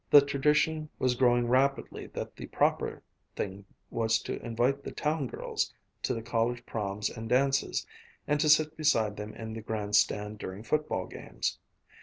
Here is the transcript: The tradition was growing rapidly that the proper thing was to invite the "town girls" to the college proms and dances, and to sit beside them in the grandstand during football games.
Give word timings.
The 0.09 0.19
tradition 0.25 0.89
was 0.97 1.13
growing 1.13 1.47
rapidly 1.47 2.07
that 2.07 2.35
the 2.35 2.47
proper 2.47 3.03
thing 3.35 3.65
was 3.91 4.17
to 4.23 4.43
invite 4.43 4.81
the 4.83 4.91
"town 4.91 5.27
girls" 5.27 5.71
to 6.01 6.15
the 6.15 6.23
college 6.23 6.65
proms 6.65 7.07
and 7.11 7.29
dances, 7.29 7.85
and 8.25 8.39
to 8.39 8.49
sit 8.49 8.75
beside 8.75 9.15
them 9.15 9.35
in 9.35 9.53
the 9.53 9.61
grandstand 9.61 10.39
during 10.39 10.63
football 10.63 11.05
games. 11.05 11.59